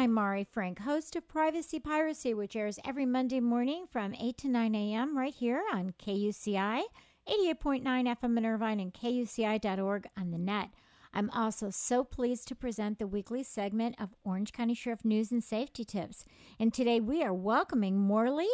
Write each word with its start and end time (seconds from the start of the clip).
I'm 0.00 0.14
Mari 0.14 0.44
Frank, 0.44 0.78
host 0.78 1.14
of 1.14 1.28
Privacy 1.28 1.78
Piracy, 1.78 2.32
which 2.32 2.56
airs 2.56 2.78
every 2.86 3.04
Monday 3.04 3.38
morning 3.38 3.84
from 3.84 4.14
8 4.14 4.38
to 4.38 4.48
9 4.48 4.74
a.m. 4.74 5.14
right 5.14 5.34
here 5.34 5.62
on 5.74 5.92
KUCI, 6.02 6.80
88.9 7.28 7.82
FM 7.84 8.38
in 8.38 8.46
Irvine, 8.46 8.80
and 8.80 8.94
KUCI.org 8.94 10.08
on 10.16 10.30
the 10.30 10.38
net. 10.38 10.70
I'm 11.12 11.28
also 11.28 11.68
so 11.68 12.02
pleased 12.02 12.48
to 12.48 12.54
present 12.54 12.98
the 12.98 13.06
weekly 13.06 13.42
segment 13.42 13.94
of 14.00 14.14
Orange 14.24 14.54
County 14.54 14.72
Sheriff 14.72 15.04
News 15.04 15.30
and 15.30 15.44
Safety 15.44 15.84
Tips. 15.84 16.24
And 16.58 16.72
today 16.72 16.98
we 16.98 17.22
are 17.22 17.34
welcoming 17.34 17.98
Morley 17.98 18.48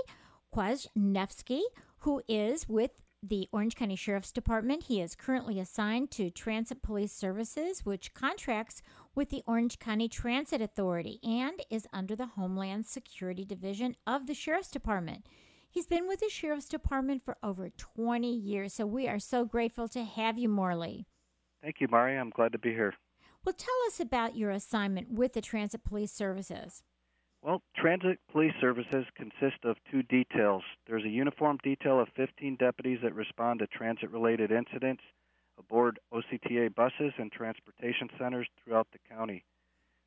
Kwaschnefski, 0.53 1.61
who 1.99 2.23
is 2.27 2.69
with 2.69 2.91
the 3.23 3.49
Orange 3.53 3.77
County 3.77 3.97
Sheriff's 3.97 4.33
Department. 4.33 4.85
He 4.85 5.01
is 5.01 5.15
currently 5.15 5.61
assigned 5.61 6.11
to 6.13 6.29
Transit 6.31 6.83
Police 6.83 7.13
Services, 7.13 7.85
which 7.85 8.15
contracts 8.15 8.83
with 9.17 9.31
the 9.31 9.43
Orange 9.47 9.79
County 9.79 10.09
Transit 10.09 10.61
Authority 10.61 11.19
and 11.25 11.65
is 11.71 11.89
under 11.93 12.15
the 12.15 12.27
Homeland 12.27 12.85
Security 12.85 13.47
Division 13.47 13.97
of 14.07 14.27
the 14.27 14.35
Sheriff's 14.35 14.71
Department. 14.71 15.27
He's 15.71 15.87
been 15.87 16.07
with 16.07 16.21
the 16.21 16.29
Sheriff's 16.29 16.69
Department 16.69 17.23
for 17.25 17.39
over 17.43 17.71
20 17.71 18.31
years, 18.31 18.75
so 18.75 18.85
we 18.85 19.09
are 19.09 19.19
so 19.19 19.47
grateful 19.47 19.89
to 19.89 20.05
have 20.05 20.39
you, 20.39 20.51
Morley. 20.51 21.07
Thank 21.63 21.77
you, 21.81 21.89
Mari. 21.91 22.17
I'm 22.17 22.31
glad 22.31 22.53
to 22.53 22.59
be 22.59 22.71
here. 22.71 22.95
Well, 23.45 23.55
tell 23.55 23.75
us 23.87 24.01
about 24.01 24.37
your 24.37 24.51
assignment 24.51 25.11
with 25.11 25.33
the 25.33 25.41
Transit 25.41 25.83
Police 25.83 26.13
Services. 26.13 26.83
Well, 27.43 27.63
transit 27.77 28.19
police 28.31 28.55
services 28.61 29.07
consist 29.17 29.65
of 29.65 29.77
two 29.91 30.03
details. 30.03 30.63
There's 30.87 31.05
a 31.05 31.09
uniform 31.09 31.59
detail 31.63 32.01
of 32.01 32.09
15 32.17 32.57
deputies 32.57 32.99
that 33.03 33.15
respond 33.15 33.61
to 33.61 33.67
transit 33.69 34.11
related 34.11 34.51
incidents 34.51 35.03
aboard 35.59 35.99
OCTA 36.13 36.75
buses 36.75 37.13
and 37.19 37.31
transportation 37.33 38.09
centers 38.19 38.49
throughout 38.63 38.89
the 38.93 39.15
county. 39.15 39.45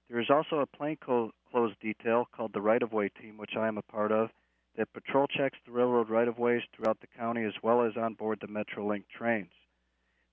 There 0.09 0.19
is 0.19 0.29
also 0.29 0.59
a 0.59 0.65
plainclothes 0.65 1.33
detail 1.81 2.27
called 2.35 2.53
the 2.53 2.61
right 2.61 2.81
of 2.81 2.93
way 2.93 3.09
team, 3.09 3.37
which 3.37 3.55
I 3.55 3.67
am 3.67 3.77
a 3.77 3.83
part 3.83 4.11
of, 4.11 4.29
that 4.77 4.93
patrol 4.93 5.27
checks 5.27 5.57
the 5.65 5.71
railroad 5.71 6.09
right 6.09 6.27
of 6.27 6.39
ways 6.39 6.61
throughout 6.73 6.99
the 7.01 7.07
county 7.17 7.43
as 7.43 7.53
well 7.61 7.83
as 7.83 7.97
on 7.97 8.13
board 8.13 8.39
the 8.41 8.47
Metrolink 8.47 9.03
trains. 9.15 9.51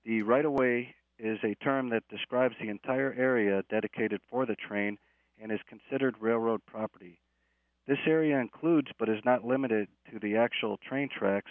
The 0.05 0.23
right 0.23 0.45
of 0.45 0.53
way 0.53 0.95
is 1.19 1.39
a 1.43 1.57
term 1.57 1.91
that 1.91 2.09
describes 2.09 2.55
the 2.61 2.69
entire 2.69 3.15
area 3.19 3.65
dedicated 3.69 4.21
for 4.31 4.47
the 4.47 4.57
train 4.57 4.99
and 5.41 5.51
is 5.51 5.61
considered 5.69 6.15
railroad 6.21 6.65
property. 6.67 7.19
This 7.87 7.99
area 8.07 8.39
includes, 8.39 8.89
but 8.99 9.09
is 9.09 9.25
not 9.25 9.45
limited 9.45 9.89
to, 10.11 10.19
the 10.19 10.37
actual 10.37 10.79
train 10.79 11.09
tracks 11.09 11.51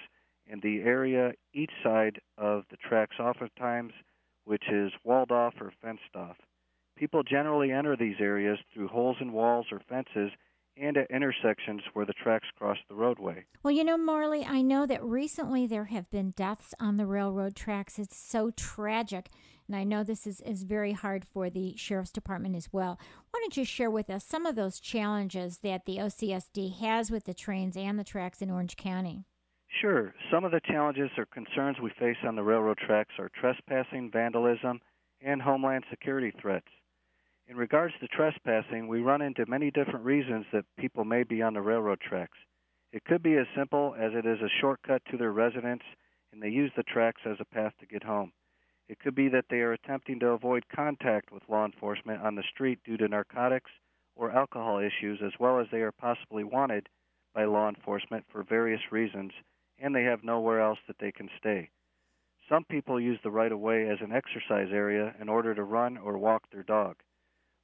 and 0.49 0.61
the 0.61 0.81
area 0.81 1.33
each 1.53 1.71
side 1.83 2.19
of 2.37 2.63
the 2.69 2.77
tracks, 2.77 3.17
oftentimes 3.19 3.93
which 4.45 4.63
is 4.71 4.91
walled 5.03 5.31
off 5.31 5.53
or 5.59 5.73
fenced 5.81 6.15
off. 6.15 6.37
People 6.97 7.23
generally 7.23 7.71
enter 7.71 7.97
these 7.97 8.15
areas 8.19 8.59
through 8.73 8.87
holes 8.87 9.17
in 9.19 9.33
walls 9.33 9.65
or 9.71 9.81
fences 9.89 10.31
and 10.77 10.97
at 10.97 11.09
intersections 11.09 11.81
where 11.93 12.05
the 12.05 12.13
tracks 12.13 12.47
cross 12.57 12.77
the 12.89 12.95
roadway. 12.95 13.45
Well, 13.63 13.73
you 13.73 13.83
know, 13.83 13.97
Morley, 13.97 14.45
I 14.45 14.61
know 14.61 14.85
that 14.85 15.03
recently 15.03 15.65
there 15.67 15.85
have 15.85 16.09
been 16.11 16.31
deaths 16.31 16.73
on 16.79 16.97
the 16.97 17.05
railroad 17.05 17.55
tracks. 17.55 17.97
It's 17.97 18.17
so 18.17 18.51
tragic. 18.51 19.29
And 19.67 19.75
I 19.75 19.83
know 19.83 20.03
this 20.03 20.27
is, 20.27 20.41
is 20.41 20.63
very 20.63 20.91
hard 20.91 21.25
for 21.25 21.49
the 21.49 21.75
Sheriff's 21.77 22.11
Department 22.11 22.55
as 22.55 22.69
well. 22.71 22.99
Why 23.31 23.39
don't 23.39 23.57
you 23.57 23.65
share 23.65 23.89
with 23.89 24.09
us 24.09 24.25
some 24.25 24.45
of 24.45 24.55
those 24.55 24.79
challenges 24.79 25.59
that 25.59 25.85
the 25.85 25.97
OCSD 25.97 26.79
has 26.79 27.09
with 27.09 27.23
the 27.23 27.33
trains 27.33 27.75
and 27.75 27.97
the 27.97 28.03
tracks 28.03 28.41
in 28.41 28.51
Orange 28.51 28.75
County? 28.75 29.25
Sure. 29.81 30.15
Some 30.31 30.45
of 30.45 30.51
the 30.51 30.61
challenges 30.61 31.11
or 31.17 31.25
concerns 31.25 31.81
we 31.81 31.89
face 31.99 32.17
on 32.23 32.37
the 32.37 32.43
railroad 32.43 32.77
tracks 32.77 33.13
are 33.19 33.29
trespassing, 33.29 34.09
vandalism, 34.09 34.79
and 35.21 35.41
homeland 35.41 35.83
security 35.89 36.31
threats. 36.39 36.67
In 37.47 37.57
regards 37.57 37.93
to 37.99 38.07
trespassing, 38.07 38.87
we 38.87 39.01
run 39.01 39.21
into 39.21 39.45
many 39.47 39.71
different 39.71 40.05
reasons 40.05 40.45
that 40.53 40.65
people 40.79 41.03
may 41.03 41.23
be 41.23 41.41
on 41.41 41.53
the 41.53 41.61
railroad 41.61 41.99
tracks. 41.99 42.37
It 42.93 43.03
could 43.03 43.21
be 43.21 43.35
as 43.35 43.47
simple 43.53 43.93
as 43.99 44.13
it 44.13 44.25
is 44.25 44.39
a 44.39 44.49
shortcut 44.61 45.01
to 45.11 45.17
their 45.17 45.33
residence 45.33 45.83
and 46.31 46.41
they 46.41 46.49
use 46.49 46.71
the 46.77 46.83
tracks 46.83 47.21
as 47.25 47.37
a 47.39 47.53
path 47.53 47.73
to 47.79 47.85
get 47.85 48.03
home. 48.03 48.31
It 48.87 48.99
could 48.99 49.15
be 49.15 49.27
that 49.29 49.45
they 49.49 49.59
are 49.59 49.73
attempting 49.73 50.19
to 50.19 50.29
avoid 50.29 50.63
contact 50.73 51.31
with 51.31 51.49
law 51.49 51.65
enforcement 51.65 52.21
on 52.21 52.35
the 52.35 52.43
street 52.43 52.79
due 52.85 52.97
to 52.97 53.09
narcotics 53.09 53.71
or 54.15 54.31
alcohol 54.31 54.79
issues, 54.79 55.19
as 55.21 55.33
well 55.37 55.59
as 55.59 55.67
they 55.71 55.81
are 55.81 55.91
possibly 55.91 56.45
wanted 56.45 56.87
by 57.33 57.43
law 57.43 57.67
enforcement 57.67 58.25
for 58.31 58.43
various 58.43 58.81
reasons 58.91 59.31
and 59.79 59.95
they 59.95 60.03
have 60.03 60.23
nowhere 60.23 60.61
else 60.61 60.79
that 60.87 60.97
they 60.99 61.11
can 61.11 61.29
stay. 61.39 61.69
Some 62.49 62.63
people 62.65 62.99
use 62.99 63.19
the 63.23 63.31
right 63.31 63.51
of 63.51 63.59
way 63.59 63.89
as 63.89 63.97
an 64.01 64.11
exercise 64.11 64.69
area 64.71 65.15
in 65.19 65.29
order 65.29 65.55
to 65.55 65.63
run 65.63 65.97
or 65.97 66.17
walk 66.17 66.43
their 66.51 66.63
dog. 66.63 66.97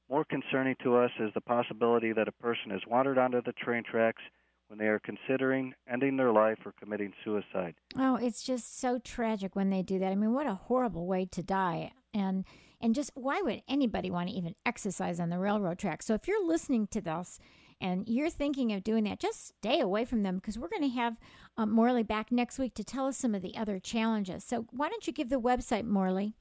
More 0.10 0.26
concerning 0.26 0.76
to 0.84 0.98
us 0.98 1.12
is 1.20 1.32
the 1.34 1.42
possibility 1.42 2.12
that 2.14 2.28
a 2.28 2.34
person 2.34 2.72
has 2.72 2.82
wandered 2.88 3.18
onto 3.18 3.42
the 3.42 3.54
train 3.54 3.84
tracks 3.90 4.22
when 4.68 4.80
they 4.80 4.88
are 4.88 5.00
considering 5.00 5.74
ending 5.92 6.18
their 6.18 6.32
life 6.32 6.58
or 6.66 6.74
committing 6.80 7.14
suicide. 7.24 7.76
Oh, 7.98 8.16
it's 8.16 8.42
just 8.42 8.80
so 8.80 9.00
tragic 9.00 9.56
when 9.56 9.70
they 9.70 9.82
do 9.82 10.00
that. 10.00 10.12
I 10.12 10.16
mean, 10.16 10.34
what 10.34 10.48
a 10.48 10.56
horrible 10.56 11.06
way 11.06 11.26
to 11.32 11.44
die. 11.44 11.92
And 12.14 12.46
and 12.82 12.96
just 12.96 13.12
why 13.14 13.42
would 13.42 13.62
anybody 13.68 14.10
want 14.10 14.30
to 14.30 14.36
even 14.36 14.56
exercise 14.66 15.20
on 15.20 15.30
the 15.30 15.38
railroad 15.38 15.78
tracks? 15.78 16.06
So 16.08 16.14
if 16.14 16.28
you're 16.28 16.46
listening 16.46 16.88
to 16.88 17.02
this 17.02 17.40
and 17.82 18.08
you're 18.08 18.30
thinking 18.30 18.72
of 18.72 18.84
doing 18.84 19.04
that, 19.06 19.20
just 19.20 19.48
stay 19.48 19.80
away 19.80 20.06
from 20.06 20.24
them 20.24 20.36
because 20.36 20.58
we're 20.58 20.70
going 20.70 20.84
to 20.84 20.90
have 20.90 21.18
um, 21.58 21.72
Morley 21.72 22.04
back 22.04 22.32
next 22.32 22.60
week 22.60 22.74
to 22.76 22.84
tell 22.84 23.08
us 23.08 23.18
some 23.18 23.36
of 23.36 23.42
the 23.42 23.58
other 23.58 23.80
challenges. 23.80 24.44
So 24.44 24.68
why 24.72 24.90
don't 24.90 25.08
you 25.08 25.14
give 25.14 25.30
the 25.30 25.42
website, 25.42 25.86
Morley? 25.86 26.36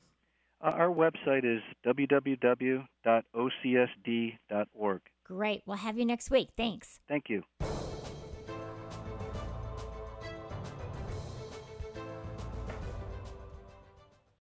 Uh, 0.63 0.69
our 0.69 0.89
website 0.89 1.45
is 1.45 1.63
www.ocsd.org. 1.87 2.87
Great. 5.25 5.63
We'll 5.65 5.77
have 5.79 5.97
you 5.97 6.05
next 6.05 6.31
week. 6.31 6.51
Thanks. 6.57 7.01
Thank 7.09 7.31
you. 7.31 7.43